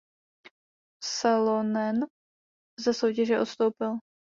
Salonen 1.03 1.99
ze 2.81 2.93
soutěže 2.93 3.39
odstoupil. 3.39 3.91